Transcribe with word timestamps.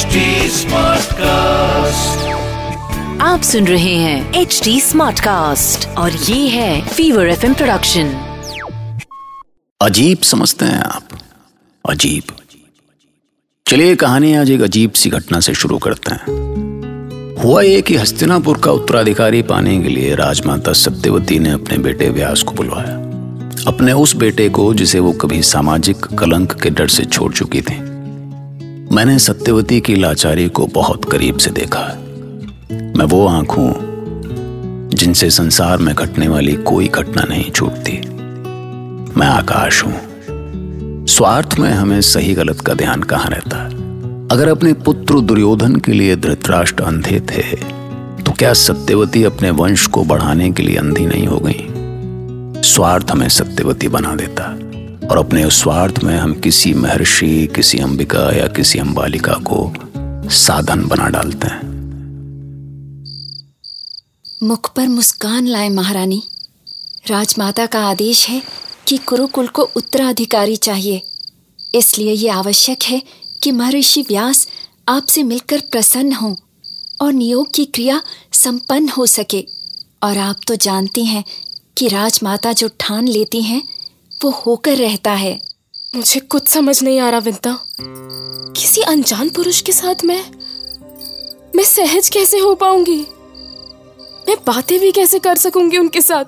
HD 0.00 0.06
Smartcast. 0.06 1.20
आप 3.20 3.40
सुन 3.44 3.66
रहे 3.66 3.94
हैं 3.94 4.34
एच 4.34 4.60
डी 4.64 4.80
स्मार्ट 4.80 5.20
कास्ट 5.20 5.88
और 5.88 6.12
ये 6.12 6.48
है 6.48 6.88
फीवर 6.88 7.28
एफ़ 7.28 7.40
प्रोडक्शन 7.40 8.04
अजीब 9.82 10.18
समझते 10.18 10.64
हैं 10.64 10.78
आप। 10.78 11.02
अजीब। 11.88 12.22
चलिए 13.66 13.96
कहानी 13.96 14.34
आज 14.34 14.50
एक 14.50 14.60
अजीब 14.60 14.92
सी 14.92 15.10
घटना 15.10 15.40
से 15.40 15.54
शुरू 15.54 15.78
करते 15.78 16.14
हैं। 16.14 16.24
हुआ 17.42 17.62
ये 17.62 17.82
कि 17.82 17.96
हस्तिनापुर 17.96 18.58
का 18.58 18.70
उत्तराधिकारी 18.70 19.42
पाने 19.42 19.82
के 19.82 19.88
लिए 19.88 20.14
राजमाता 20.14 20.72
सत्यवती 20.72 21.38
ने 21.38 21.50
अपने 21.50 21.78
बेटे 21.78 22.08
व्यास 22.08 22.42
को 22.42 22.52
बुलवाया। 22.52 22.94
अपने 23.66 23.92
उस 23.92 24.16
बेटे 24.16 24.48
को 24.48 24.74
जिसे 24.74 24.98
वो 24.98 25.12
कभी 25.12 25.42
सामाजिक 25.42 25.96
कलंक 25.96 26.52
के 26.52 26.70
डर 26.70 26.88
से 26.88 27.04
छोड़ 27.04 27.34
चुकी 27.34 27.62
थी। 27.62 27.89
मैंने 28.92 29.18
सत्यवती 29.18 29.80
की 29.80 29.94
लाचारी 29.94 30.48
को 30.48 30.66
बहुत 30.66 31.04
करीब 31.04 31.36
से 31.36 31.50
देखा 31.50 31.82
मैं 32.96 33.04
वो 33.04 33.26
आँख 33.26 33.50
हूँ 33.50 34.88
जिनसे 34.94 35.30
संसार 35.30 35.78
में 35.78 35.94
घटने 35.94 36.28
वाली 36.28 36.52
कोई 36.52 36.88
घटना 36.88 37.22
नहीं 37.22 37.50
छूटती। 37.50 37.92
मैं 39.16 39.26
आकाश 39.26 39.82
हूँ। 39.84 41.06
स्वार्थ 41.06 41.58
में 41.58 41.70
हमें 41.70 42.00
सही 42.00 42.34
गलत 42.34 42.60
का 42.60 42.74
ध्यान 42.74 43.02
कहाँ 43.02 43.30
रहता 43.30 43.64
अगर 44.34 44.48
अपने 44.48 44.72
पुत्र 44.72 45.20
दुर्योधन 45.20 45.76
के 45.76 45.92
लिए 45.92 46.16
धृतराष्ट्र 46.16 46.84
अंधे 46.84 47.20
थे 47.20 47.42
तो 48.22 48.32
क्या 48.32 48.52
सत्यवती 48.52 49.24
अपने 49.24 49.50
वंश 49.50 49.86
को 49.86 50.04
बढ़ाने 50.04 50.50
के 50.52 50.62
लिए 50.62 50.76
अंधी 50.76 51.06
नहीं 51.06 51.26
हो 51.26 51.38
गई? 51.38 51.66
स्वार्थ 52.62 53.10
हमें 53.10 53.28
सत्यवती 53.28 53.88
बना 53.88 54.14
देता। 54.14 54.69
और 55.10 55.18
अपने 55.18 55.44
उस 55.44 55.60
स्वार्थ 55.60 56.04
में 56.04 56.18
हम 56.18 56.40
किसी 56.40 56.74
महर्षि, 56.74 57.48
किसी 57.56 57.78
अंबिका 57.78 58.36
या 58.36 58.46
किसी 58.46 58.78
अंबालिका 58.78 59.32
को 59.32 59.72
साधन 60.30 60.84
बना 60.86 61.08
डालते 61.08 61.46
हैं। 61.46 61.70
मुख 64.42 64.74
पर 64.74 64.88
मुस्कान 64.88 65.46
लाए 65.46 65.68
महारानी। 65.68 66.22
राजमाता 67.06 67.66
का 67.66 67.80
आदेश 67.86 68.28
है 68.28 68.42
कि 68.88 68.96
कुरुकुल 68.96 69.46
को 69.46 69.62
उत्तराधिकारी 69.62 70.56
चाहिए। 70.56 71.02
इसलिए 71.74 72.12
ये 72.12 72.28
आवश्यक 72.28 72.82
है 72.82 73.02
कि 73.42 73.52
महर्षि 73.52 74.02
व्यास 74.02 74.48
आपसे 74.88 75.22
मिलकर 75.22 75.60
प्रसन्न 75.60 76.12
हों 76.12 76.36
और 77.02 77.12
नियोग 77.12 77.54
की 77.54 77.64
क्रिया 77.64 78.02
संपन्न 78.32 78.88
हो 78.88 79.06
सके। 79.06 79.46
और 80.02 80.18
आप 80.18 80.36
तो 80.46 80.56
जानती 80.56 81.04
हैं 81.04 81.24
कि 81.78 81.88
राजमाता 81.88 82.52
जो 82.52 82.68
ठान 82.80 83.08
लेती 83.08 83.42
हैं 83.42 83.79
वो 84.24 84.30
होकर 84.30 84.76
रहता 84.76 85.12
है। 85.12 85.40
मुझे 85.96 86.20
कुछ 86.20 86.48
समझ 86.48 86.82
नहीं 86.82 87.00
आ 87.00 87.10
रहा 87.10 87.20
विंता। 87.20 87.58
किसी 88.56 88.80
अनजान 88.80 89.28
पुरुष 89.28 89.60
के 89.60 89.72
साथ 89.72 90.04
मैं 90.04 90.24
मैं 91.56 91.64
सहज 91.64 92.08
कैसे 92.08 92.38
हो 92.38 92.54
पाऊँगी? 92.54 93.06
मैं 94.28 94.36
बातें 94.46 94.80
भी 94.80 94.92
कैसे 94.92 95.18
कर 95.18 95.36
सकूँगी 95.36 95.78
उनके 95.78 96.00
साथ? 96.00 96.24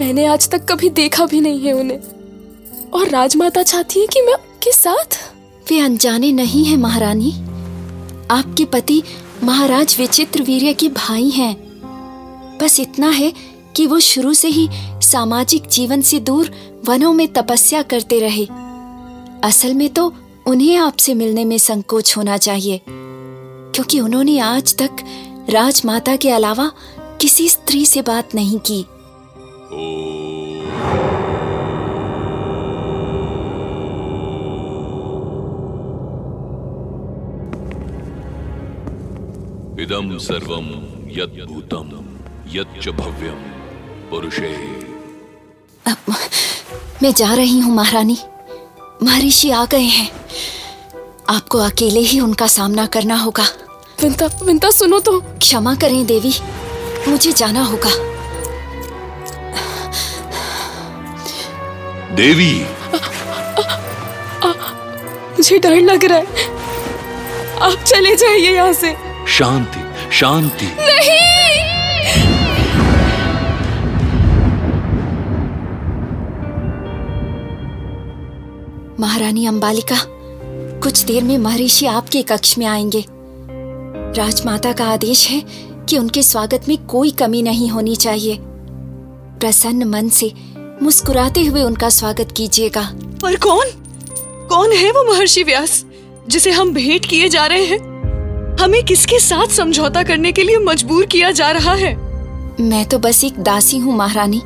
मैंने 0.00 0.26
आज 0.26 0.48
तक 0.48 0.72
कभी 0.72 0.90
देखा 0.90 1.26
भी 1.26 1.40
नहीं 1.40 1.60
है 1.60 1.72
उन्हें। 1.72 1.98
और 2.90 3.08
राजमाता 3.08 3.62
चाहती 3.62 4.00
है 4.00 4.06
कि 4.06 4.20
मैं 4.20 4.34
उनके 4.34 4.72
साथ? 4.72 5.34
वे 5.70 5.78
अनजाने 5.78 6.32
नहीं 6.32 6.64
है, 6.64 6.76
महारानी। 6.76 7.32
आपके 8.30 8.64
पति 8.64 9.02
महाराज 9.42 9.96
विचित्र 9.98 10.42
वीर्य 10.42 10.72
के 10.72 10.88
भाई 10.88 11.30
हैं। 11.30 11.56
बस 12.62 12.80
इतना 12.80 13.08
है 13.08 13.32
कि 13.76 13.86
वो 13.86 14.00
शुरू 14.00 14.34
से 14.34 14.48
ही 14.48 14.68
सामाजिक 15.04 15.68
जीवन 15.68 16.02
से 16.02 16.20
दूर 16.20 16.50
वनों 16.86 17.12
में 17.12 17.26
तपस्या 17.32 17.82
करते 17.84 18.20
रहे। 18.20 18.46
असल 19.44 19.74
में 19.74 19.88
तो 19.88 20.12
उन्हें 20.46 20.76
आपसे 20.76 21.14
मिलने 21.14 21.44
में 21.44 21.58
संकोच 21.58 22.16
होना 22.16 22.36
चाहिए, 22.38 22.80
क्योंकि 22.88 24.00
उन्होंने 24.00 24.38
आज 24.38 24.74
तक 24.76 25.04
राजमाता 25.50 26.16
के 26.16 26.30
अलावा 26.30 26.70
किसी 27.20 27.48
स्त्री 27.48 27.84
से 27.86 28.02
बात 28.02 28.34
नहीं 28.34 28.58
की। 28.60 28.80
इदम 39.84 40.16
सर्वम 40.18 40.68
यद्भूतम 41.12 41.90
यच्च 42.52 42.88
भव्यम 42.90 43.42
पुरुषे। 44.10 44.83
मैं 47.04 47.14
जा 47.14 47.34
रही 47.34 47.58
हूँ 47.58 47.74
महारानी। 47.74 48.18
महर्षि 49.02 49.50
आ 49.50 49.64
गए 49.64 49.78
हैं। 49.78 50.10
आपको 51.28 51.58
अकेले 51.58 52.00
ही 52.00 52.20
उनका 52.20 52.46
सामना 52.46 52.86
करना 52.86 53.16
होगा। 53.16 53.44
विंता 54.02 54.26
विंता 54.42 54.70
सुनो 54.70 55.00
तो। 55.00 55.20
क्षमा 55.20 55.74
करें 55.74 56.06
देवी। 56.06 56.34
मुझे 57.08 57.32
जाना 57.32 57.62
होगा। 57.64 57.90
देवी। 62.14 62.66
मुझे 65.36 65.58
डर 65.58 65.76
लग 65.76 66.04
रहा 66.04 66.18
है। 66.18 66.26
आप 67.60 67.84
चले 67.86 68.16
जाइए 68.16 68.54
यहाँ 68.54 68.72
से। 68.72 68.96
शांति 69.28 69.84
शांति। 70.16 70.66
महारानी 79.04 79.46
अंबालिका 79.46 79.96
कुछ 80.80 81.04
देर 81.04 81.24
में 81.24 81.38
महर्षि 81.38 81.86
आपके 81.86 82.22
कक्ष 82.22 82.58
में 82.58 82.66
आएँगे। 82.66 83.04
राजमाता 84.16 84.72
का 84.72 84.84
आदेश 84.84 85.30
है 85.30 85.40
कि 85.88 85.98
उनके 85.98 86.22
स्वागत 86.22 86.64
में 86.68 86.86
कोई 86.86 87.10
कमी 87.10 87.42
नहीं 87.42 87.68
होनी 87.68 87.96
चाहिए। 87.96 88.38
प्रसन्न 89.40 89.84
मन 89.84 90.08
से 90.08 90.32
मुस्कुराते 90.82 91.44
हुए 91.44 91.62
उनका 91.62 91.88
स्वागत 91.88 92.34
कीजिएगा। 92.36 92.90
पर 93.22 93.36
कौन? 93.36 93.66
कौन 94.48 94.72
है 94.72 94.90
वो 94.90 95.14
महर्षि 95.14 95.42
व्यास 95.42 95.84
जिसे 96.28 96.50
हम 96.50 96.74
भेंट 96.74 97.06
किए 97.06 97.28
जा 97.28 97.46
रहे 97.46 97.64
हैं? 97.64 97.78
हमें 98.60 98.84
किसके 98.84 99.18
साथ 99.18 99.46
समझौता 99.46 100.02
करने 100.02 100.32
के 100.32 100.42
लिए 100.42 100.56
मजबूर 100.56 101.06
किया 101.06 101.30
जा 101.30 101.50
रहा 101.50 101.74
है? 101.74 101.96
मैं 102.60 102.84
तो 102.84 102.98
बस 102.98 103.24
एक 103.24 103.38
दासी 103.38 103.78
हूँ 103.78 103.96
महारानी। 103.96 104.42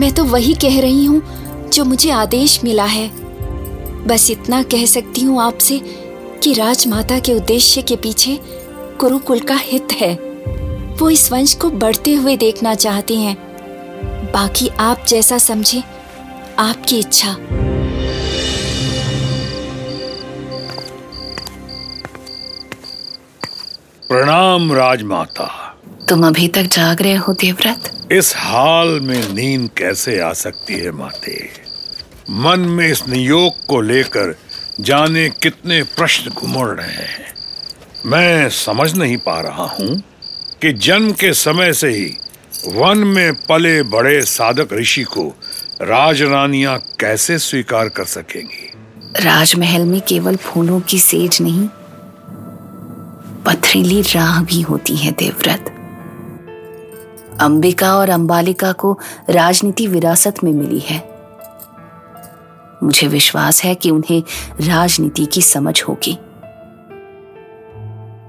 मैं 0.00 0.12
तो 0.12 0.24
वही 0.24 0.54
कह 0.54 0.80
रही 0.80 1.04
हूँ 1.04 1.22
जो 1.70 1.84
मुझे 1.84 2.10
आदेश 2.10 2.64
मिला 2.64 2.84
है। 2.84 3.21
बस 4.06 4.30
इतना 4.30 4.62
कह 4.62 4.86
सकती 4.86 5.20
हूँ 5.20 5.42
आपसे 5.42 5.78
कि 6.42 6.52
राजमाता 6.52 7.18
के 7.18 7.34
उद्देश्य 7.34 7.82
के 7.82 7.96
पीछे 7.96 8.40
कुरुकुल 9.00 9.40
का 9.40 9.54
हित 9.54 9.88
है। 9.92 10.14
वो 10.96 11.10
इस 11.10 11.32
वंश 11.32 11.54
को 11.54 11.70
बढ़ते 11.70 12.14
हुए 12.14 12.36
देखना 12.36 12.74
चाहती 12.74 13.16
हैं। 13.16 13.36
बाकी 14.32 14.68
आप 14.68 15.04
जैसा 15.08 15.38
समझे 15.38 15.82
आपकी 16.58 16.98
इच्छा। 16.98 17.36
प्रणाम 24.08 24.72
राजमाता। 24.72 25.68
तुम 26.08 26.26
अभी 26.26 26.48
तक 26.48 26.62
जाग 26.62 27.02
रहे 27.02 27.14
हो 27.14 27.32
देवव्रत? 27.32 28.08
इस 28.12 28.34
हाल 28.36 29.00
में 29.00 29.32
नींद 29.34 29.70
कैसे 29.78 30.20
आ 30.20 30.32
सकती 30.32 30.74
है 30.74 30.90
माते? 30.90 31.61
मन 32.32 32.60
में 32.60 32.88
इस 32.88 33.08
नियोग 33.08 33.66
को 33.66 33.80
लेकर 33.80 34.36
जाने 34.80 35.28
कितने 35.28 35.82
प्रश्न 35.82 36.30
घुमड़ 36.30 36.68
रहे 36.68 36.92
हैं। 36.92 37.34
मैं 38.06 38.48
समझ 38.48 38.94
नहीं 38.94 39.16
पा 39.16 39.40
रहा 39.40 39.64
हूँ 39.64 40.02
कि 40.62 40.72
जन्म 40.72 41.12
के 41.12 41.32
समय 41.32 41.72
से 41.72 41.88
ही 41.88 42.16
वन 42.68 42.98
में 42.98 43.34
पले 43.34 43.82
बड़े 43.82 44.22
साधक 44.22 44.68
ऋषि 44.72 45.02
को 45.02 45.38
राज 45.82 46.22
राजरानियाँ 46.22 46.78
कैसे 47.00 47.38
स्वीकार 47.38 47.88
कर 47.88 48.04
सकेंगी? 48.04 48.72
राजमहल 49.24 49.84
में 49.84 50.00
केवल 50.00 50.36
फूलों 50.36 50.80
की 50.80 50.98
सेज 50.98 51.38
नहीं, 51.40 51.68
पथरीली 53.44 54.02
राह 54.02 54.42
भी 54.42 54.60
होती 54.60 54.96
है 54.96 55.12
देवव्रत। 55.12 55.64
अंबिका 57.40 57.96
और 57.96 58.08
अंबालिका 58.08 58.72
को 58.72 58.98
राजनीति 59.30 59.86
विरासत 59.86 60.34
में 60.44 60.52
मिली 60.52 60.78
है। 60.78 61.11
मुझे 62.82 63.06
विश्वास 63.06 63.64
है 63.64 63.74
कि 63.74 63.90
उन्हें 63.90 64.22
राजनीति 64.60 65.26
की 65.26 65.42
समझ 65.42 65.82
होगी। 65.82 66.18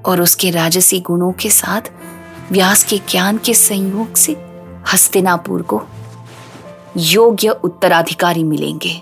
और 0.05 0.21
उसके 0.21 0.49
राजसी 0.51 0.99
गुणों 0.99 1.31
के 1.31 1.49
साथ, 1.49 1.81
व्यास 2.51 2.83
के 2.83 2.97
ज्ञान 2.97 3.37
के 3.37 3.53
संयोग 3.53 4.15
से 4.15 4.33
हस्तिनापुर 4.93 5.61
को 5.61 5.83
योग्य 6.97 7.49
उत्तराधिकारी 7.49 8.43
मिलेंगे। 8.43 9.01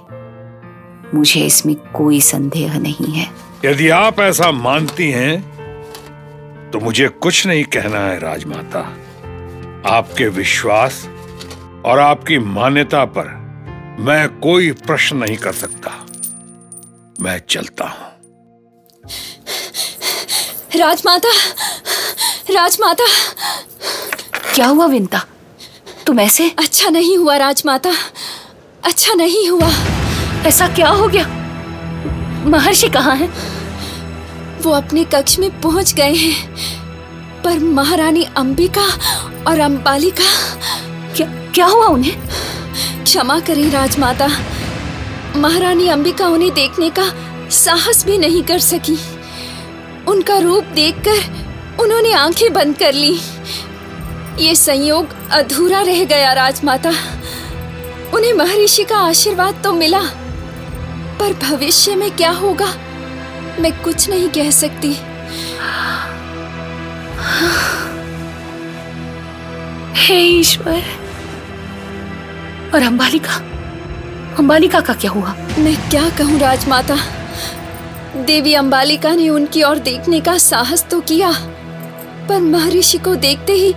मुझे 1.16 1.46
इसमें 1.46 1.76
कोई 1.76 2.22
संदेह 2.22 2.80
नहीं 2.80 3.14
है। 3.14 3.30
यदि 3.66 3.90
आप 3.90 4.20
ऐसा 4.20 4.52
मानती 4.52 5.12
हैं 5.12 5.52
तो 6.72 6.80
मुझे 6.80 7.08
कुछ 7.08 7.48
नहीं 7.48 7.64
कहना 7.64 8.00
है, 8.00 8.20
राजमाता। 8.20 8.80
आपके 9.88 10.28
विश्वास 10.28 11.08
और 11.86 12.00
आपकी 12.00 12.40
मान्यता 12.40 13.06
पर 13.06 13.41
मैं 14.02 14.40
कोई 14.40 14.72
प्रश्न 14.72 15.18
नहीं 15.18 15.38
कर 15.38 15.54
सकता। 15.54 15.92
मैं 17.22 17.42
चलता 17.50 17.86
हूँ। 17.86 18.08
राजमाता 20.76 21.30
राजमाता। 22.50 23.06
क्या 24.54 24.68
हुआ 24.68 24.86
विंता? 24.86 25.26
तुम 26.08 26.20
ऐसे? 26.20 26.50
अच्छा 26.50 26.90
नहीं 26.90 27.18
हुआ 27.18 27.38
राजमाता। 27.38 27.92
अच्छा 28.84 29.14
नहीं 29.14 29.50
हुआ। 29.50 29.70
ऐसा 30.46 30.68
क्या 30.68 30.90
हो 30.90 31.08
गया? 31.08 31.28
महर्षि 32.46 32.90
कहाँ 32.90 33.16
हैं? 33.16 33.30
वो 34.62 34.72
अपने 34.72 35.04
कक्ष 35.04 35.40
में 35.40 35.62
पहुँच 35.62 35.94
गए 35.94 36.14
हैं। 36.14 36.56
पर 37.42 37.60
महारानी 37.60 38.24
अंबिका 38.24 38.88
और 39.48 39.60
अंबालिका 39.60 40.58
क्या 41.16 41.28
क्या 41.28 41.66
हुआ 41.66 41.86
उन्हें? 41.86 42.22
क्षमा 43.04 43.40
करें 43.40 43.70
राजमाता। 43.72 44.28
महारानी 45.36 45.88
अंबिका 45.88 46.28
उन्हें 46.28 46.54
देखने 46.54 46.90
का 46.90 47.04
साहस 47.50 48.06
भी 48.06 48.18
नहीं 48.18 48.44
कर 48.44 48.60
सकी। 48.60 48.98
उनका 50.08 50.38
रूप 50.38 50.64
देखकर 50.76 51.80
उन्होंने 51.84 52.14
आँखें 52.14 52.52
बंद 52.54 52.78
कर 52.78 52.94
ली। 52.94 53.20
ये 54.40 54.56
संयोग 54.56 55.16
अधूरा 55.32 55.82
रह 55.82 56.04
गया 56.06 56.34
राजमाता। 56.34 56.94
उन्हें 58.14 58.34
महर्षि 58.34 58.84
का 58.84 58.98
आशीर्वाद 59.00 59.62
तो 59.64 59.74
मिला, 59.74 60.02
पर 61.20 61.34
भविष्य 61.42 61.96
में 61.96 62.10
क्या 62.12 62.32
होगा, 62.32 62.74
मैं 63.60 63.72
कुछ 63.84 64.10
नहीं 64.10 64.30
कह 64.30 64.50
सकती। 64.52 64.94
हे 69.98 70.20
ईश्वर 70.20 70.84
और 72.74 72.84
अंबालिका? 72.84 73.36
अंबालिका 74.40 74.80
का 74.80 74.94
क्या 74.94 75.12
हुआ? 75.12 75.36
मैं 75.60 75.76
क्या 75.90 76.10
कहूँ 76.10 76.40
राजमाता? 76.40 76.98
देवी 78.18 78.54
अंबालिका 78.54 79.16
ने 79.16 79.30
उनकी 79.30 79.64
ओर 79.64 79.80
देखने 79.80 80.20
का 80.20 80.38
साहस 80.38 80.86
तो 80.92 81.00
किया 81.02 81.32
पर 82.30 82.40
महर्षि 82.40 82.98
को 82.98 83.16
देखते 83.16 83.54
ही 83.54 83.74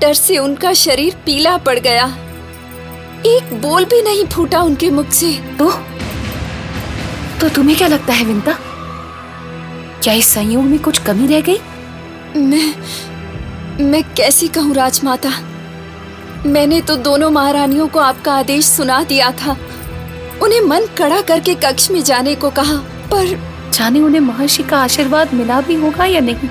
डर 0.00 0.14
से 0.14 0.38
उनका 0.38 0.72
शरीर 0.72 1.16
पीला 1.26 1.56
पड़ 1.56 1.78
गया। 1.78 2.06
एक 3.26 3.60
बोल 3.62 3.84
भी 3.84 4.02
नहीं 4.02 4.24
फूटा 4.26 4.60
उनके 4.62 4.90
मुख 4.90 5.10
से। 5.10 5.32
तो? 5.58 5.70
तो 7.40 7.48
तुम्हें 7.48 7.76
क्या 7.78 7.88
लगता 7.88 8.12
है 8.12 8.24
विंता? 8.24 8.58
क्या 10.02 10.14
इस 10.14 10.26
संयोग 10.26 10.64
में 10.64 10.78
कुछ 10.78 10.98
कमी 10.98 11.26
रह 11.26 11.40
गई? 11.40 11.58
मैं 12.36 12.74
मैं 13.84 14.02
कैसी 14.14 14.48
कहूँ 14.48 14.74
राजमाता? 14.74 15.28
मैंने 16.46 16.80
तो 16.80 16.96
दोनों 16.96 17.30
महारानियों 17.30 17.86
को 17.88 17.98
आपका 17.98 18.32
आदेश 18.34 18.66
सुना 18.66 19.02
दिया 19.04 19.30
था। 19.32 19.56
उन्हें 20.42 20.60
मन 20.60 20.86
कड़ा 20.98 21.20
करके 21.20 21.54
कक्ष 21.54 21.90
में 21.90 22.02
जाने 22.02 22.34
को 22.34 22.50
कहा, 22.50 22.76
पर 23.10 23.36
जाने 23.72 24.00
उन्हें 24.00 24.20
महर्षि 24.20 24.62
का 24.62 24.78
आशीर्वाद 24.78 25.34
मिला 25.34 25.60
भी 25.60 25.74
होगा 25.74 26.04
या 26.04 26.20
नहीं? 26.20 26.48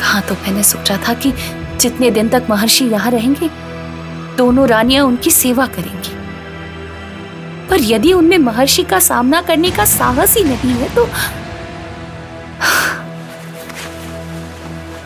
कहा 0.00 0.20
तो 0.20 0.34
मैंने 0.34 0.62
सोचा 0.64 0.96
था 1.08 1.14
कि 1.14 1.32
जितने 1.80 2.10
दिन 2.10 2.28
तक 2.28 2.46
महर्षि 2.50 2.84
यहाँ 2.84 3.10
रहेंगे, 3.10 3.50
दोनों 4.36 4.68
रानियाँ 4.68 5.04
उनकी 5.06 5.30
सेवा 5.30 5.66
करेंगी। 5.68 6.16
पर 7.68 7.80
यदि 7.82 8.12
उनमें 8.12 8.38
महर्षि 8.38 8.82
का 8.82 8.98
सामना 9.00 9.40
करने 9.40 9.70
का 9.70 9.84
साहस 9.86 10.36
ही 10.36 10.44
नहीं 10.44 10.70
है 10.72 10.94
तो 10.94 11.08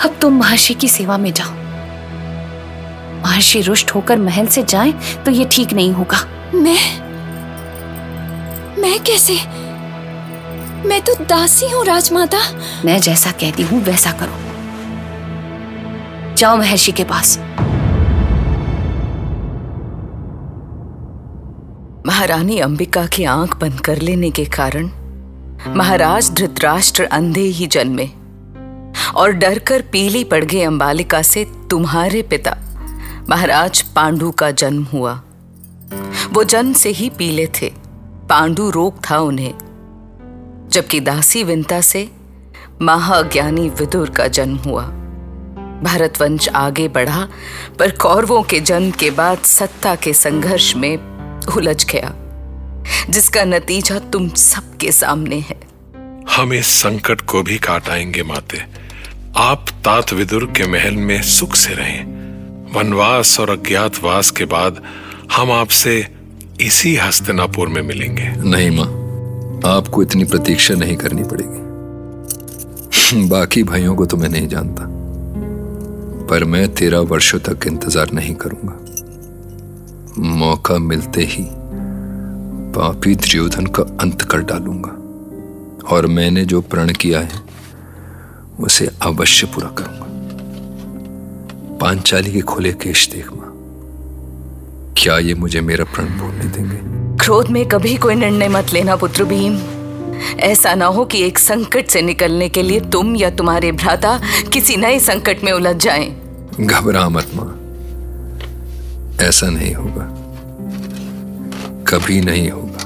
अब 0.01 0.17
तुम 0.21 0.39
महर्षि 0.39 0.75
की 0.75 0.89
सेवा 0.89 1.19
में 1.19 1.33
जाओ। 1.33 1.62
महर्षि 3.33 3.61
रुष्ट 3.61 3.91
होकर 3.91 4.19
महल 4.19 4.47
से 4.47 4.63
जाए 4.63 4.93
तो 5.25 5.31
ये 5.31 5.45
ठीक 5.53 5.73
नहीं 5.73 5.93
होगा। 5.93 6.19
मैं 6.55 6.79
मैं 8.81 8.99
कैसे? 9.05 9.35
मैं 10.89 11.01
तो 11.01 11.15
दासी 11.25 11.69
हूँ 11.71 11.85
राजमाता। 11.85 12.39
मैं 12.85 13.01
जैसा 13.01 13.31
कहती 13.31 13.63
हूँ 13.63 13.81
वैसा 13.83 14.13
करो। 14.13 14.35
जाओ 16.35 16.57
महर्षि 16.57 16.93
के 16.93 17.05
पास। 17.05 17.37
महारानी 22.07 22.59
अंबिका 22.59 23.07
की 23.07 23.25
आँख 23.25 23.57
बंद 23.57 23.81
कर 23.81 24.01
लेने 24.01 24.31
के 24.31 24.45
कारण 24.45 24.91
महाराज 25.77 26.31
धृतराष्ट्र 26.31 27.05
अंधे 27.13 27.47
ही 27.59 27.67
जन्मे 27.67 28.09
और 29.15 29.33
डरकर 29.33 29.83
पीली 29.83 30.25
पड़ 30.25 30.45
गए 30.45 30.63
अंबालिका 30.63 31.23
से 31.23 31.45
तुम्हारे 31.71 32.23
पिता 32.23 32.57
महाराज, 33.31 33.83
पांडु 33.83 34.31
का 34.31 34.51
जन्म 34.51 34.85
हुआ। 34.85 35.23
वो 36.33 36.45
जन्म 36.45 36.73
से 36.73 36.91
ही 36.91 37.11
पीले 37.11 37.47
थे। 37.47 37.73
पांडु 38.29 38.71
रोग 38.71 39.11
था 39.11 39.19
उन्हें। 39.19 39.55
जबकि 40.69 41.01
दासी 41.01 41.45
विंता 41.45 41.81
से 41.81 42.11
महाज्ञानी 42.83 43.69
विदुर 43.69 44.11
का 44.11 44.27
जन्म 44.27 44.57
हुआ। 44.57 44.83
भारतवंश 45.83 46.49
आगे 46.49 46.89
बढ़ा, 46.89 47.29
पर 47.79 47.91
कौरवों 47.91 48.43
के 48.43 48.61
जन्म 48.61 48.91
के 48.91 49.11
बाद 49.11 49.39
सत्ता 49.39 49.95
के 49.95 50.13
संघर्ष 50.13 50.77
में 50.77 50.97
उलझ 51.57 51.85
गया, 51.85 52.15
जिसका 53.11 53.45
नतीजा 53.45 53.99
तुम 53.99 54.29
सबके 54.29 54.93
सामने 54.93 55.37
है। 55.37 55.61
हम 56.37 56.53
इस 56.53 56.67
संकट 56.67 57.21
को 57.21 57.43
भी 57.43 57.59
काटाएँगे, 57.59 58.23
माते। 58.23 58.65
आप 59.37 59.67
तात 59.69 60.13
विदुर 60.13 60.45
के 60.45 60.67
महल 60.67 60.97
में 60.97 61.23
सुख 61.23 61.55
से 61.55 61.75
रहें। 61.75 62.22
वनवास 62.75 63.39
और 63.41 63.51
अज्ञातवास 63.51 64.31
के 64.31 64.45
बाद 64.45 64.83
हम 65.33 65.51
आपसे 65.53 65.95
इसी 66.61 66.95
हस्तिनापुर 66.97 67.69
में 67.69 67.83
मिलेंगे। 67.83 68.29
नहीं 68.45 68.71
माँ, 68.71 68.87
आपको 69.67 70.03
इतनी 70.03 70.25
प्रतीक्षा 70.25 70.75
नहीं 70.75 70.97
करनी 70.97 71.25
पड़ेगी। 71.25 71.61
बाकी 73.29 73.63
भाइयों 73.63 73.95
को 73.95 74.07
तो 74.07 74.17
मैं 74.17 74.29
नहीं 74.29 74.49
जानता, 74.49 74.87
पर 76.27 76.45
मैं 76.45 76.69
तेरह 76.75 77.01
वर्षों 77.11 77.39
तक 77.39 77.67
इंतज़ार 77.67 78.13
नहीं 78.13 78.35
करूँगा। 78.35 78.77
मौका 80.37 80.79
मिलते 80.79 81.23
ही 81.25 81.45
पापी 82.75 83.15
दुर्योधन 83.15 83.67
का 83.67 83.83
अंत 84.01 84.23
कर 84.23 84.43
डालूँगा, 84.43 84.93
और 85.89 86.07
मैंने 86.07 86.45
जो 86.45 86.61
प्रण 86.61 86.93
किया 86.93 87.21
है, 87.21 87.41
उसे 88.61 88.89
अवश्य 89.03 89.47
पूरा 89.47 89.69
करूँगा। 89.69 90.07
पांचाली 91.83 92.33
के 92.33 92.41
खुले 92.41 92.73
केश 92.73 93.09
देख 93.09 93.33
माँ। 93.33 93.49
क्या 94.99 95.19
ये 95.19 95.35
मुझे 95.35 95.61
मेरा 95.61 95.85
प्रण 95.85 96.07
भूलने 96.07 96.45
देंगे? 96.45 96.77
क्रोध 97.25 97.49
में 97.49 97.69
कभी 97.69 97.97
कोई 97.97 98.15
निर्णय 98.15 98.49
मत 98.49 98.73
लेना 98.73 98.97
पुत्र 98.97 99.25
भीम। 99.25 99.59
ऐसा 100.39 100.75
ना 100.75 100.87
हो 100.87 101.05
कि 101.05 101.23
एक 101.23 101.39
संकट 101.39 101.87
से 101.87 102.03
निकलने 102.03 102.49
के 102.49 102.63
लिए 102.63 102.81
तुम 102.81 103.17
या 103.17 103.31
तुम्हारे 103.31 103.73
भ्राता 103.73 104.21
किसी 104.53 104.77
नए 104.77 104.99
संकट 105.01 105.45
में 105.45 105.53
उलझ 105.53 105.77
जाएँ। 105.77 106.09
घबरा 106.61 107.09
मत 107.09 107.31
माँ। 107.35 107.49
ऐसा 109.29 109.51
नहीं 109.51 109.75
होगा। 109.75 110.09
कभी 111.89 112.21
नहीं 112.21 112.51
होगा। 112.51 112.85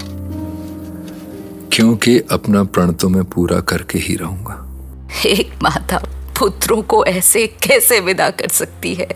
क्योंकि 1.72 2.20
अपना 2.30 2.64
प्रण 2.64 2.92
तो 2.92 3.08
मैं 3.08 3.24
पूरा 3.24 3.60
करके 3.60 3.98
ही 3.98 4.16
रहूँगा। 4.16 4.62
एक 5.26 5.52
माता 5.62 6.02
पुत्रों 6.38 6.82
को 6.82 7.04
ऐसे 7.04 7.46
कैसे 7.46 8.00
विदा 8.00 8.30
कर 8.30 8.48
सकती 8.48 8.94
है? 8.94 9.08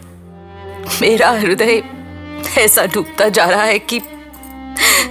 मेरा 1.02 1.30
हृदय 1.30 1.82
ऐसा 2.58 2.86
डूबता 2.86 3.28
जा 3.28 3.44
रहा 3.44 3.62
है 3.62 3.78
कि 3.78 4.00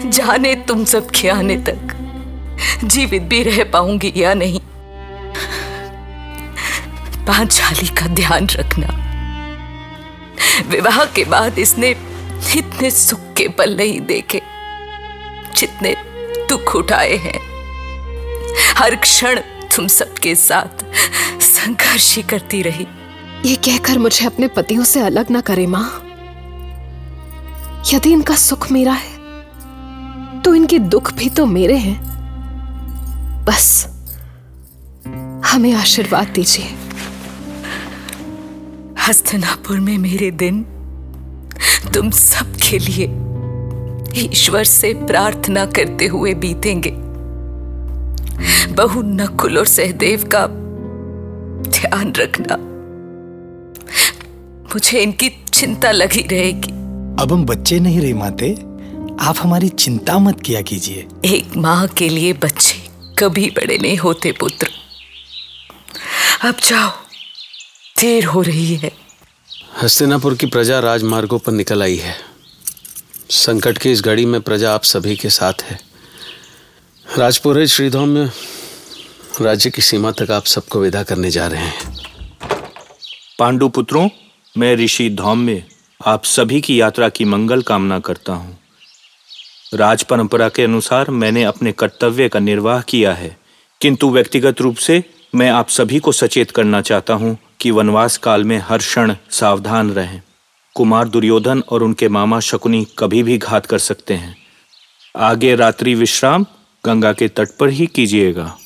जाने 0.05 0.55
तुम 0.55 0.85
सब 0.85 1.09
के 1.09 1.29
आने 1.29 1.55
तक 1.57 1.95
जीवित 2.83 3.21
भी 3.21 3.43
रह 3.43 3.63
पाऊँगी 3.63 4.13
या 4.15 4.33
नहीं। 4.33 4.59
पांचाली 7.25 7.87
का 7.87 8.07
ध्यान 8.07 8.47
रखना। 8.49 8.87
विवाह 10.67 11.05
के 11.05 11.23
बाद 11.23 11.59
इसने 11.59 11.89
इतने 12.55 12.91
सुख 12.91 13.19
के 13.37 13.47
पल 13.47 13.75
नहीं 13.77 14.01
देखे, 14.01 14.41
जितने 15.55 15.95
दुख 16.49 16.75
उठाए 16.75 17.15
हैं। 17.15 17.39
हर 18.77 18.95
क्षण 18.95 19.39
तुम 19.79 19.87
सबके 19.87 20.33
साथ 20.35 20.83
संघर्ष 21.41 22.15
ही 22.15 22.21
करती 22.21 22.61
रही। 22.61 22.85
ये 23.45 23.55
कहकर 23.55 23.97
मुझे 23.97 24.25
अपने 24.25 24.47
पतियों 24.47 24.83
से 24.83 24.99
अलग 24.99 25.29
ना 25.31 25.41
करे 25.41 25.67
माँ। 25.67 25.83
यदि 27.93 28.11
इनका 28.13 28.35
सुख 28.35 28.71
मेरा 28.71 28.93
है 28.93 30.41
तो 30.41 30.55
इनके 30.55 30.79
दुख 30.79 31.13
भी 31.13 31.29
तो 31.29 31.45
मेरे 31.45 31.77
हैं। 31.77 31.95
बस 33.45 33.87
हमें 35.45 35.73
आशीर्वाद 35.73 36.27
दीजिए। 36.27 36.65
हस्तनापुर 39.07 39.79
में 39.79 39.97
मेरे 39.97 40.31
दिन 40.31 40.63
तुम 41.93 42.09
सबके 42.11 42.79
लिए 42.79 43.07
ईश्वर 44.25 44.63
से 44.63 44.93
प्रार्थना 44.93 45.65
करते 45.65 46.07
हुए 46.07 46.33
बीतेंगे। 46.33 47.08
बहु 48.79 49.01
नकुल 49.01 49.57
और 49.57 49.65
सहदेव 49.65 50.21
का 50.35 50.45
ध्यान 51.69 52.13
रखना। 52.17 52.55
मुझे 54.65 54.99
इनकी 54.99 55.29
चिंता 55.53 55.91
लगी 55.91 56.21
रहेगी। 56.21 56.71
अब 57.21 57.31
हम 57.31 57.43
बच्चे 57.45 57.79
नहीं 57.79 58.01
रहे 58.01 58.13
माते 58.13 58.51
आप 59.21 59.35
हमारी 59.39 59.69
चिंता 59.69 60.17
मत 60.19 60.41
किया 60.41 60.61
कीजिए। 60.61 61.05
एक 61.25 61.57
माँ 61.57 61.87
के 61.87 62.09
लिए 62.09 62.33
बच्चे 62.33 62.77
कभी 63.19 63.49
बड़े 63.49 63.77
नहीं 63.77 63.97
होते 63.97 64.31
पुत्र। 64.31 64.69
अब 66.41 66.55
जाओ 66.63 66.89
देर 68.01 68.25
हो 68.25 68.41
रही 68.41 68.75
है। 68.75 68.91
हस्तिनापुर 69.81 70.35
की 70.35 70.45
प्रजा 70.45 70.79
राजमार्गों 70.79 71.39
पर 71.39 71.51
निकल 71.51 71.83
आई 71.83 71.97
है। 71.97 72.15
संकट 73.29 73.77
की 73.77 73.91
इस 73.91 74.01
घड़ी 74.01 74.25
में 74.25 74.41
प्रजा 74.41 74.73
आप 74.73 74.83
सभी 74.83 75.15
के 75.15 75.29
साथ 75.29 75.53
है। 75.61 75.79
राजपुरोहित 77.17 77.69
श्रीधाम 77.69 78.09
में 78.09 78.31
राज्य 79.41 79.69
की 79.69 79.81
सीमा 79.81 80.11
तक 80.11 80.31
आप 80.31 80.45
सबको 80.45 80.79
विदा 80.79 81.03
करने 81.03 81.31
जा 81.31 81.47
रहे 81.47 81.61
हैं। 81.61 81.95
पांडु 83.39 83.69
पुत्रों 83.69 84.09
मैं 84.57 84.75
ऋषि 84.75 85.09
धौम 85.09 85.39
में 85.39 85.63
आप 86.05 86.23
सभी 86.23 86.61
की 86.61 86.81
यात्रा 86.81 87.09
की 87.09 87.25
मंगल 87.25 87.61
कामना 87.61 87.99
करता 87.99 88.33
हूँ। 88.33 88.57
राज 89.73 90.03
परंपरा 90.03 90.49
के 90.49 90.63
अनुसार 90.63 91.09
मैंने 91.09 91.43
अपने 91.43 91.71
कर्तव्य 91.71 92.29
का 92.29 92.39
निर्वाह 92.39 92.81
किया 92.81 93.13
है। 93.13 93.37
किंतु 93.81 94.09
व्यक्तिगत 94.09 94.61
रूप 94.61 94.75
से 94.75 95.03
मैं 95.35 95.49
आप 95.49 95.69
सभी 95.69 95.99
को 95.99 96.11
सचेत 96.11 96.51
करना 96.51 96.81
चाहता 96.81 97.13
हूँ 97.13 97.37
कि 97.59 97.71
वनवास 97.71 98.17
काल 98.17 98.43
में 98.43 98.57
हर 98.57 98.77
क्षण 98.77 99.15
सावधान 99.31 99.91
रहें। 99.91 100.21
कुमार 100.75 101.07
दुर्योधन 101.07 101.63
और 101.69 101.83
उनके 101.83 102.09
मामा 102.09 102.39
शकुनी 102.39 102.87
कभी 102.99 103.23
भी 103.23 103.37
घात 103.37 103.65
कर 103.65 103.79
सकते 103.79 104.13
हैं। 104.13 104.37
आगे 105.17 105.55
रात्रि 105.55 105.95
विश्राम 105.95 106.45
गंगा 106.85 107.13
के 107.13 107.27
तट 107.27 107.49
पर 107.59 107.69
ही 107.69 107.87
कीजिएगा। 107.87 108.57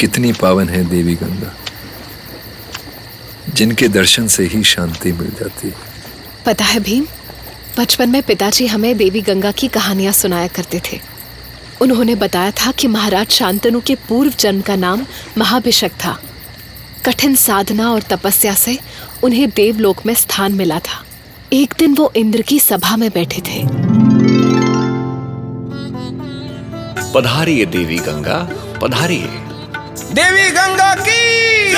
कितनी 0.00 0.32
पावन 0.32 0.68
है 0.68 0.84
देवी 0.84 1.14
गंगा। 1.14 1.54
जिनके 3.54 3.88
दर्शन 3.88 4.26
से 4.26 4.44
ही 4.44 4.62
शांति 4.62 5.12
मिल 5.12 5.30
जाती 5.30 5.68
है। 5.68 5.74
पता 6.46 6.64
है 6.64 6.80
भीम 6.80 7.06
बचपन 7.78 8.10
में 8.10 8.22
पिताजी 8.22 8.66
हमें 8.66 8.96
देवी 8.96 9.20
गंगा 9.20 9.52
की 9.52 9.68
कहानियाँ 9.68 10.12
सुनाया 10.12 10.46
करते 10.46 10.82
थे। 10.92 11.00
उन्होंने 11.80 12.14
बताया 12.14 12.50
था 12.50 12.70
कि 12.70 12.88
महाराज 12.88 13.28
शांतनु 13.30 13.80
के 13.80 13.94
पूर्व 13.94 14.30
जन्म 14.30 14.60
का 14.60 14.76
नाम 14.76 15.06
महाभिषक 15.38 15.90
था। 15.90 16.22
कठिन 17.06 17.34
साधना 17.34 17.92
और 17.92 18.02
तपस्या 18.02 18.54
से 18.54 18.78
उन्हें 19.22 19.50
देवलोक 19.50 20.06
में 20.06 20.14
स्थान 20.14 20.52
मिला 20.52 20.78
था। 20.78 21.04
एक 21.52 21.74
दिन 21.78 21.94
वो 21.94 22.12
इंद्र 22.16 22.42
की 22.42 22.60
सभा 22.60 22.96
में 22.96 23.10
बैठे 23.10 23.40
थे। 23.40 23.64
पधारिए 27.12 27.66
देवी 27.66 27.98
गंगा 27.98 28.38
पधारिए। 28.82 29.49
देवी 30.14 30.50
गंगा 30.50 30.94
की। 30.94 31.74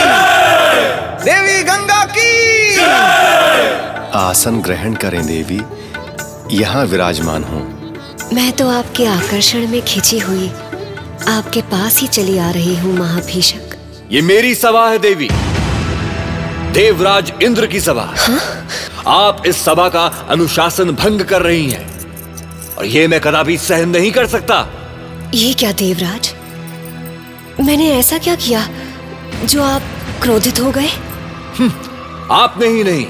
देवी 1.24 1.62
गंगा 1.62 2.04
की। 2.04 2.78
आसन 4.18 4.60
ग्रहण 4.60 4.94
करें 4.94 5.26
देवी। 5.26 5.60
यहाँ 6.56 6.84
विराजमान 6.86 7.44
हूँ। 7.44 7.62
मैं 8.32 8.52
तो 8.52 8.68
आपके 8.68 9.06
आकर्षण 9.06 9.66
में 9.68 9.80
खिंची 9.84 10.18
हुई 10.18 10.48
आपके 11.28 11.62
पास 11.62 12.00
ही 12.00 12.06
चली 12.06 12.38
आ 12.38 12.50
रही 12.50 12.76
हूँ 12.76 12.96
महाभीषक। 12.96 13.76
ये 14.10 14.22
मेरी 14.22 14.54
सभा 14.54 14.88
है 14.90 14.98
देवी। 14.98 15.28
देवराज 16.72 17.32
इंद्र 17.42 17.66
की 17.66 17.80
सभा। 17.80 18.14
हाँ? 18.18 18.66
आप 19.06 19.42
इस 19.46 19.64
सभा 19.64 19.88
का 19.88 20.06
अनुशासन 20.28 20.90
भंग 20.90 21.20
कर 21.20 21.42
रही 21.42 21.70
हैं। 21.70 21.86
और 22.78 22.84
ये 22.84 23.08
मैं 23.08 23.20
कदापि 23.20 23.58
सहन 23.58 23.88
नहीं 23.88 24.12
कर 24.12 24.26
सकता। 24.26 24.66
ये 25.34 25.52
क्या 25.52 25.72
देवराज? 25.72 26.34
मैंने 27.61 27.90
ऐसा 27.92 28.18
क्या 28.18 28.35
किया 28.35 28.68
जो 29.44 29.62
आप 29.62 29.82
क्रोधित 30.23 30.61
हो 30.61 30.71
गए? 30.71 30.88
आपने 32.30 32.66
ही 32.66 32.85
नहीं 32.85 33.06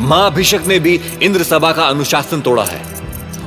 माँ 0.00 0.34
भिषक 0.34 0.60
ने 0.66 0.78
भी 0.78 1.00
इंद्र 1.22 1.42
सभा 1.42 1.72
का 1.72 1.82
अनुशासन 1.82 2.40
तोड़ा 2.40 2.64
है। 2.64 2.82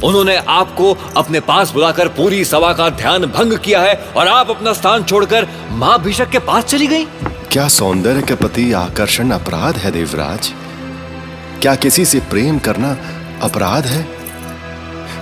उन्होंने 0.03 0.35
आपको 0.35 0.97
अपने 1.17 1.39
पास 1.39 1.71
बुलाकर 1.71 2.07
पूरी 2.07 2.45
सभा 2.45 2.73
का 2.73 2.89
ध्यान 2.89 3.25
भंग 3.25 3.57
किया 3.57 3.81
है 3.81 3.93
और 3.95 4.27
आप 4.27 4.49
अपना 4.49 4.73
स्थान 4.73 5.03
छोड़कर 5.03 5.47
माँ 5.71 6.01
भिषक 6.03 6.29
के 6.29 6.39
पास 6.39 6.63
चली 6.63 6.87
गई। 6.87 7.05
क्या 7.51 7.67
सौंदर्य 7.67 8.21
के 8.21 8.35
प्रति 8.35 8.71
आकर्षण 8.71 9.31
अपराध 9.31 9.77
है 9.77 9.91
देवराज? 9.91 10.53
क्या 11.61 11.75
किसी 11.75 12.05
से 12.05 12.19
प्रेम 12.19 12.59
करना 12.59 12.97
अपराध 13.41 13.85
है? 13.85 14.07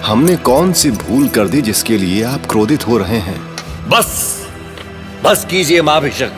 हमने 0.06 0.36
कौन 0.36 0.74
सी 0.74 0.92
भूल 0.92 1.28
कर 1.28 1.48
दी 1.48 1.62
जिसके 1.62 1.98
लिए 1.98 2.24
आप 2.24 2.46
क्रोधित 2.46 2.88
हो 2.88 2.98
रहे 2.98 3.18
हैं? 3.18 3.56
बस। 3.90 4.39
बस 5.24 5.46
कीजिए 5.46 5.82
माँ 5.82 6.02
भिषक 6.02 6.32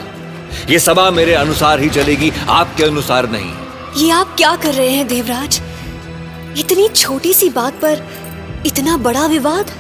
ये 0.70 0.80
सभा 0.80 1.10
मेरे 1.12 1.34
अनुसार 1.34 1.80
ही 1.80 1.90
चलेगी 1.90 2.32
आपके 2.50 2.84
अनुसार 2.84 3.30
नहीं। 3.30 3.52
ये 3.98 4.10
आप 4.12 4.34
क्या 4.38 4.56
कर 4.56 4.74
रहे 4.74 4.90
हैं 4.90 5.08
देवराज? 5.08 5.62
इतनी 6.58 6.88
छोटी 6.88 7.34
सी 7.34 7.50
बात 7.50 7.74
पर 7.74 8.02
इतना 8.66 8.98
बड़ा 8.98 9.26
विवाद? 9.26 9.72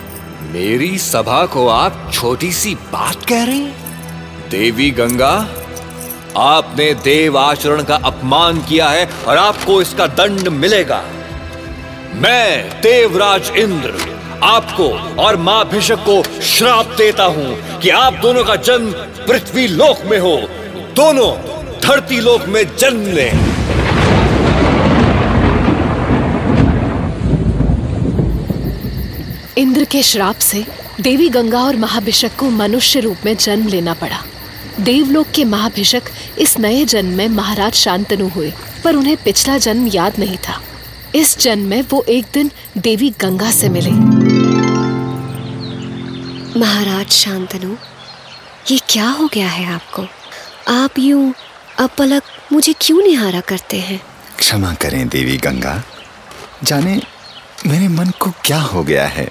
मेरी 0.41 0.97
सभा 0.97 1.45
को 1.45 1.67
आप 1.67 2.11
छोटी 2.13 2.51
सी 2.51 2.75
बात 2.75 3.25
कह 3.25 3.43
रहे 3.43 3.57
हैं? 3.57 4.49
देवी 4.49 4.91
गंगा 4.91 5.47
आपने 6.37 6.93
देव 6.93 7.37
आचरण 7.37 7.83
का 7.83 7.95
अपमान 7.95 8.61
किया 8.61 8.89
है 8.89 9.09
और 9.27 9.37
आपको 9.37 9.81
इसका 9.81 10.07
दंड 10.07 10.47
मिलेगा। 10.47 11.03
मैं 12.15 12.69
देवराज 12.81 13.51
इंद्र। 13.57 14.10
आपको 14.43 14.87
और 15.21 15.35
माँ 15.37 15.63
भिषक 15.69 15.99
को 15.99 16.21
श्राप 16.41 16.85
देता 16.97 17.23
हूँ 17.23 17.79
कि 17.79 17.89
आप 17.89 18.13
दोनों 18.13 18.43
का 18.43 18.55
जन्म 18.55 18.91
पृथ्वी 19.27 19.67
लोक 19.67 20.05
में 20.05 20.19
हो। 20.19 20.35
दोनों 20.95 21.31
धरती 21.79 22.19
लोक 22.19 22.45
में 22.47 22.63
जन्म 22.77 23.05
लें। 23.07 23.31
इंद्र 29.57 29.83
के 29.83 30.03
श्राप 30.03 30.35
से 30.35 30.65
देवी 31.01 31.29
गंगा 31.29 31.59
और 31.59 31.75
महाभिषक 31.75 32.35
को 32.39 32.49
मनुष्य 32.49 32.99
रूप 32.99 33.17
में 33.25 33.35
जन्म 33.37 33.67
लेना 33.67 33.93
पड़ा। 33.93 34.19
देवलोक 34.79 35.27
के 35.35 35.45
महाभिषक 35.45 36.01
इस 36.39 36.57
नए 36.59 36.85
जन्म 36.85 37.17
में 37.17 37.27
महाराज 37.27 37.73
शांतनु 37.73 38.27
हुए, 38.27 38.53
पर 38.83 38.95
उन्हें 38.95 39.17
पिछला 39.17 39.57
जन्म 39.57 39.87
याद 39.87 40.19
नहीं 40.19 40.37
था। 40.37 40.61
इस 41.15 41.37
जन्म 41.39 41.67
में 41.67 41.83
वो 41.91 42.03
एक 42.09 42.25
दिन 42.33 42.51
देवी 42.77 43.13
गंगा 43.21 43.51
से 43.51 43.69
मिले। 43.69 44.20
महाराज 46.57 47.09
शांतनु 47.11 47.75
ये 48.71 48.79
क्या 48.89 49.09
हो 49.09 49.29
गया 49.33 49.47
है 49.47 49.65
आपको? 49.65 50.03
आप 50.71 50.99
यूँ 50.99 51.33
अपलक 51.79 52.23
मुझे 52.53 52.73
क्यों 52.81 53.03
निहारा 53.03 53.41
करते 53.41 53.79
हैं? 53.79 54.01
क्षमा 54.37 54.73
करें 54.73 55.09
देवी 55.09 55.37
गंगा। 55.37 55.83
जाने 56.63 57.01
मेरे 57.67 57.87
मन 57.87 58.09
को 58.09 58.31
क्या 58.45 58.61
हो 58.61 58.83
गया 58.83 59.07
है? 59.07 59.29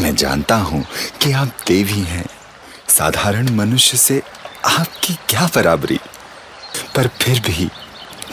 मैं 0.00 0.16
जानता 0.16 0.56
हूँ 0.56 0.84
कि 1.22 1.32
आप 1.32 1.48
देवी 1.66 2.00
हैं। 2.00 2.26
साधारण 2.88 3.48
मनुष्य 3.50 3.96
से 3.96 4.22
आपकी 4.64 5.14
क्या 5.14 5.50
बराबरी? 5.54 6.00
पर 6.96 7.08
फिर 7.08 7.40
भी 7.40 7.70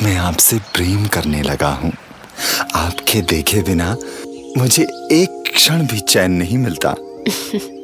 मैं 0.03 0.17
आपसे 0.17 0.57
प्रेम 0.57 1.05
करने 1.07 1.41
लगा 1.41 1.69
हूँ। 1.69 1.93
आपके 2.75 3.21
देखे 3.21 3.61
बिना 3.61 3.97
मुझे 4.57 4.83
एक 5.11 5.51
क्षण 5.55 5.87
भी 5.87 5.99
चैन 5.99 6.31
नहीं 6.31 6.57
मिलता। 6.57 6.95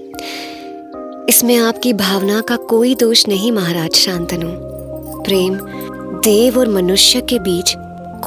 इसमें 1.29 1.55
आपकी 1.57 1.91
भावना 1.93 2.39
का 2.41 2.55
कोई 2.69 2.93
दोष 2.95 3.27
नहीं, 3.27 3.51
महाराज 3.51 3.95
शांतनु। 3.95 4.47
प्रेम 5.23 5.57
देव 6.23 6.59
और 6.59 6.67
मनुष्य 6.67 7.21
के 7.21 7.39
बीच 7.39 7.73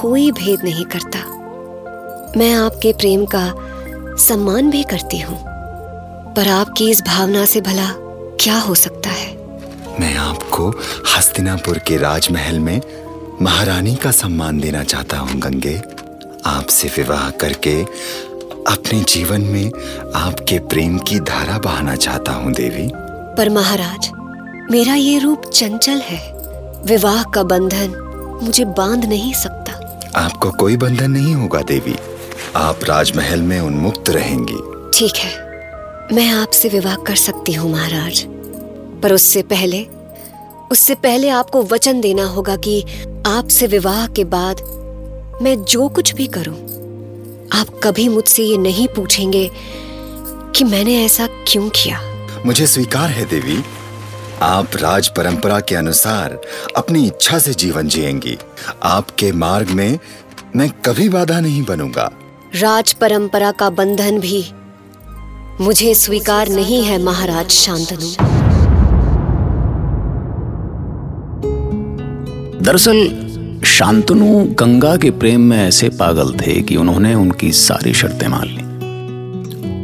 कोई 0.00 0.30
भेद 0.32 0.64
नहीं 0.64 0.84
करता। 0.84 1.18
मैं 2.38 2.52
आपके 2.54 2.92
प्रेम 2.92 3.24
का 3.26 3.52
सम्मान 4.18 4.70
भी 4.70 4.82
करती 4.82 5.18
हूँ, 5.18 5.38
पर 6.34 6.48
आपकी 6.48 6.90
इस 6.90 7.02
भावना 7.02 7.44
से 7.44 7.60
भला 7.60 7.88
क्या 8.40 8.58
हो 8.58 8.74
सकता 8.74 9.10
है? 9.10 9.32
मैं 10.00 10.14
आपको 10.16 10.68
हस्तिनापुर 11.16 11.78
के 11.78 11.96
राजमहल 11.96 12.58
में 12.58 12.80
महारानी 13.42 13.94
का 13.94 14.10
सम्मान 14.10 14.60
देना 14.60 14.82
चाहता 14.84 15.18
हूँ, 15.18 15.40
गंगे। 15.40 15.80
आपसे 16.46 16.88
विवाह 16.88 17.28
करके 17.30 17.82
अपने 18.68 19.00
जीवन 19.00 19.40
में 19.40 19.70
आपके 20.14 20.58
प्रेम 20.58 20.98
की 20.98 21.20
धारा 21.20 21.58
बहाना 21.58 21.94
चाहता 21.96 22.32
हूँ 22.32 22.52
देवी। 22.52 22.90
पर 23.36 23.48
महाराज 23.48 24.10
मेरा 24.70 24.94
ये 24.94 25.18
रूप 25.18 25.44
चंचल 25.44 26.00
है। 26.00 26.18
विवाह 26.86 27.22
का 27.24 27.42
बंधन 27.42 27.94
मुझे 28.42 28.64
बाँध 28.64 29.04
नहीं 29.04 29.32
सकता। 29.34 29.72
आपको 30.16 30.50
कोई 30.50 30.76
बंधन 30.76 31.10
नहीं 31.10 31.34
होगा 31.34 31.62
देवी। 31.62 31.94
आप 32.56 32.84
राजमहल 32.84 33.42
में 33.42 33.60
उन्मुक्त 33.60 34.10
रहेंगी। 34.10 34.58
ठीक 34.98 35.16
है 35.16 35.48
मैं 36.12 36.28
आपसे 36.30 36.68
विवाह 36.68 36.96
कर 36.96 37.16
सकती 37.16 37.52
हूँ 37.52 37.70
महाराज। 37.72 38.24
पर 39.02 39.12
उससे 39.12 39.42
पहले 39.42 39.86
उससे 40.72 40.94
पहले 40.94 41.28
आपको 41.28 41.62
वचन 41.62 42.00
देना 42.00 42.24
होगा 42.24 42.56
कि 42.56 42.82
आपसे 43.26 43.66
विवाह 43.66 44.06
के 44.06 44.24
बाद 44.24 44.60
मैं 45.42 45.56
जो 45.64 45.88
कुछ 45.88 46.14
भी 46.14 46.26
करूँ 46.26 46.56
आप 47.54 47.66
कभी 47.84 48.08
मुझसे 48.08 48.42
ये 48.42 48.56
नहीं 48.56 48.88
पूछेंगे 48.88 49.50
कि 50.56 50.64
मैंने 50.64 51.04
ऐसा 51.04 51.26
क्यों 51.26 51.68
किया। 51.68 52.00
मुझे 52.46 52.66
स्वीकार 52.66 53.10
है 53.10 53.24
देवी। 53.24 53.62
आप 54.42 54.76
राज 54.76 55.08
परंपरा 55.08 55.60
के 55.60 55.74
अनुसार 55.74 56.40
अपनी 56.76 57.06
इच्छा 57.06 57.38
से 57.38 57.54
जीवन 57.54 57.88
जिएँगी। 57.88 58.38
आपके 58.82 59.32
मार्ग 59.32 59.70
में 59.70 59.98
मैं 60.56 60.70
कभी 60.70 61.08
बाधा 61.08 61.40
नहीं 61.40 61.64
बनूँगा। 61.64 62.10
राज 62.54 62.92
परंपरा 62.92 63.50
का 63.52 63.70
बंधन 63.70 64.20
भी 64.20 64.44
मुझे 65.60 65.94
स्वीकार 65.94 66.48
नहीं 66.48 66.84
है 66.84 67.02
महाराज 67.02 67.50
शांतनु। 67.50 68.14
दरअसल 72.62 73.29
शांतनु 73.64 74.44
गंगा 74.44 74.96
के 74.96 75.10
प्रेम 75.10 75.40
में 75.40 75.68
ऐसे 75.68 75.88
पागल 75.88 76.32
थे 76.32 76.62
कि 76.62 76.76
उन्होंने 76.76 77.14
उनकी 77.14 77.52
सारी 77.52 77.94
शर्तें 77.94 78.28
मान 78.28 78.44
ली। 78.44 78.62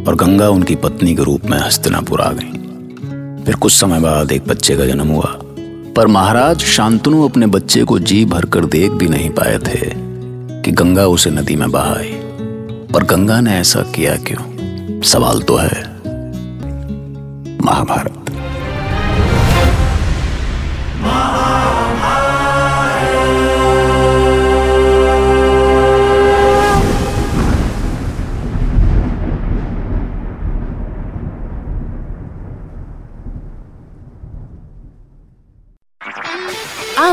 और 0.04 0.14
गंगा 0.14 0.50
उनकी 0.50 0.74
पत्नी 0.74 1.14
के 1.14 1.22
रूप 1.22 1.40
में 1.44 1.58
हस्तिनापुर 1.58 2.20
आ 2.20 2.32
गई। 2.32 2.52
फिर 3.44 3.54
कुछ 3.54 3.72
समय 3.72 4.00
बाद 4.00 4.32
एक 4.32 4.48
बच्चे 4.48 4.76
का 4.76 4.86
जन्म 4.86 5.08
हुआ। 5.08 5.38
पर 5.96 6.06
महाराज, 6.06 6.60
शांतनु 6.60 7.28
अपने 7.28 7.46
बच्चे 7.46 7.84
को 7.84 7.98
जी 7.98 8.24
भरकर 8.24 8.64
देख 8.64 8.90
भी 8.90 9.08
नहीं 9.08 9.30
पाए 9.30 9.58
थे 9.58 9.90
कि 10.62 10.70
गंगा 10.70 11.06
उसे 11.06 11.30
नदी 11.30 11.56
में 11.56 11.70
बहाई 11.70 12.12
पर 12.94 13.02
गंगा 13.02 13.40
ने 13.40 13.58
ऐसा 13.58 13.80
किया 13.80 14.16
क्यों? 14.16 14.56
सवाल 15.02 15.42
तो 15.42 15.56
है। 15.56 15.96
महाभारत। 17.64 18.25